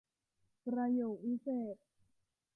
[0.65, 1.83] ประโยควิเศษณ์